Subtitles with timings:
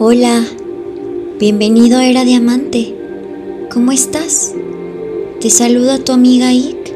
[0.00, 0.44] Hola,
[1.40, 2.94] bienvenido a Era Diamante.
[3.68, 4.54] ¿Cómo estás?
[5.40, 6.94] Te saluda tu amiga Ike.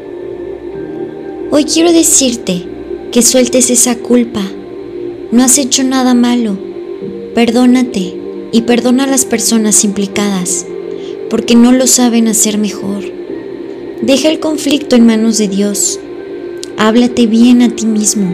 [1.51, 2.63] Hoy quiero decirte
[3.11, 4.41] que sueltes esa culpa.
[5.33, 6.57] No has hecho nada malo.
[7.35, 8.15] Perdónate
[8.53, 10.65] y perdona a las personas implicadas,
[11.29, 13.03] porque no lo saben hacer mejor.
[14.01, 15.99] Deja el conflicto en manos de Dios.
[16.77, 18.33] Háblate bien a ti mismo.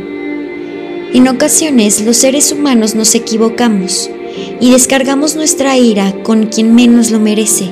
[1.11, 4.11] En ocasiones los seres humanos nos equivocamos
[4.59, 7.71] y descargamos nuestra ira con quien menos lo merece.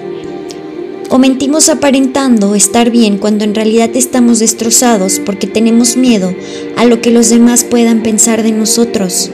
[1.09, 6.34] O mentimos aparentando estar bien cuando en realidad estamos destrozados porque tenemos miedo
[6.75, 9.31] a lo que los demás puedan pensar de nosotros.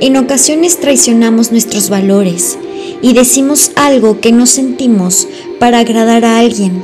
[0.00, 2.58] En ocasiones traicionamos nuestros valores
[3.02, 5.26] y decimos algo que no sentimos
[5.58, 6.82] para agradar a alguien.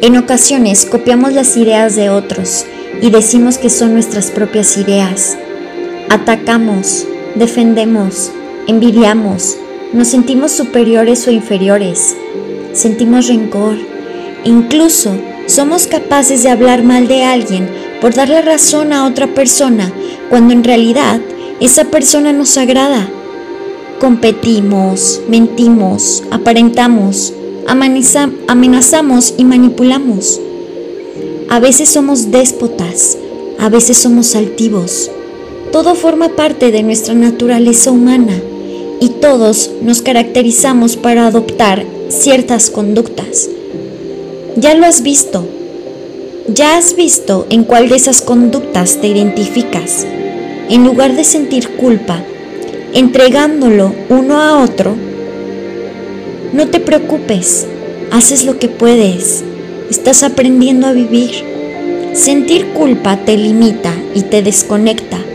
[0.00, 2.64] En ocasiones copiamos las ideas de otros
[3.00, 5.36] y decimos que son nuestras propias ideas.
[6.08, 8.30] Atacamos, defendemos,
[8.66, 9.56] envidiamos,
[9.92, 12.16] nos sentimos superiores o inferiores,
[12.72, 13.76] sentimos rencor,
[14.44, 15.16] incluso
[15.46, 17.68] somos capaces de hablar mal de alguien
[18.00, 19.92] por darle razón a otra persona
[20.28, 21.20] cuando en realidad
[21.60, 23.08] esa persona nos agrada.
[24.00, 27.32] Competimos, mentimos, aparentamos,
[27.66, 30.40] amenazamos y manipulamos.
[31.48, 33.16] A veces somos déspotas,
[33.58, 35.10] a veces somos altivos,
[35.76, 38.32] todo forma parte de nuestra naturaleza humana
[38.98, 43.50] y todos nos caracterizamos para adoptar ciertas conductas.
[44.56, 45.46] Ya lo has visto.
[46.48, 50.06] Ya has visto en cuál de esas conductas te identificas.
[50.70, 52.22] En lugar de sentir culpa,
[52.94, 54.96] entregándolo uno a otro,
[56.54, 57.66] no te preocupes,
[58.10, 59.44] haces lo que puedes,
[59.90, 61.32] estás aprendiendo a vivir.
[62.14, 65.25] Sentir culpa te limita y te desconecta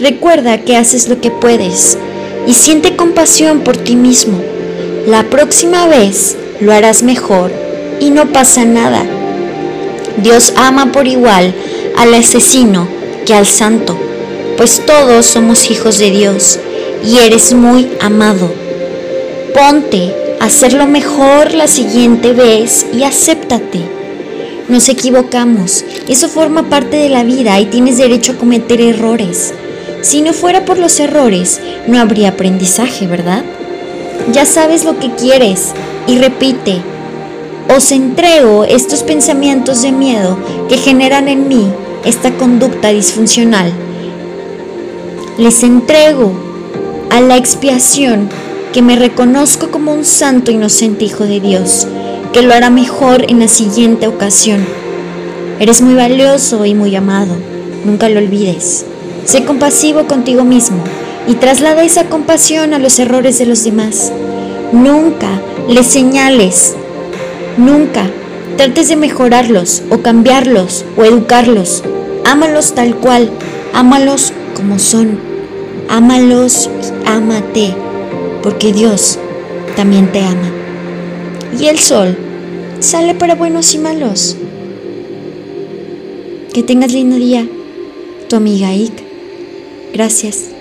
[0.00, 1.98] Recuerda que haces lo que puedes
[2.46, 4.40] y siente compasión por ti mismo.
[5.08, 7.50] La próxima vez lo harás mejor
[7.98, 9.04] y no pasa nada.
[10.22, 11.52] Dios ama por igual
[11.96, 12.86] al asesino
[13.26, 13.98] que al santo,
[14.56, 16.60] pues todos somos hijos de Dios
[17.04, 18.52] y eres muy amado.
[19.52, 23.80] Ponte a hacerlo mejor la siguiente vez y acéptate.
[24.68, 29.54] Nos equivocamos, eso forma parte de la vida y tienes derecho a cometer errores.
[30.00, 33.44] Si no fuera por los errores, no habría aprendizaje, ¿verdad?
[34.32, 35.72] Ya sabes lo que quieres
[36.06, 36.80] y repite,
[37.74, 40.38] os entrego estos pensamientos de miedo
[40.68, 41.70] que generan en mí
[42.04, 43.72] esta conducta disfuncional.
[45.36, 46.32] Les entrego
[47.10, 48.28] a la expiación
[48.72, 51.86] que me reconozco como un santo inocente hijo de Dios,
[52.32, 54.64] que lo hará mejor en la siguiente ocasión.
[55.58, 57.34] Eres muy valioso y muy amado,
[57.84, 58.84] nunca lo olvides.
[59.28, 60.78] Sé compasivo contigo mismo
[61.26, 64.10] y traslada esa compasión a los errores de los demás.
[64.72, 65.28] Nunca
[65.68, 66.74] les señales,
[67.58, 68.08] nunca
[68.56, 71.84] trates de mejorarlos o cambiarlos o educarlos.
[72.24, 73.28] Ámalos tal cual,
[73.74, 75.18] ámalos como son.
[75.90, 76.70] Ámalos
[77.04, 77.74] y ámate,
[78.42, 79.18] porque Dios
[79.76, 80.50] también te ama.
[81.60, 82.16] Y el sol
[82.80, 84.38] sale para buenos y malos.
[86.54, 87.46] Que tengas lindo día,
[88.30, 89.07] tu amiga Ike.
[89.92, 90.57] Gracias.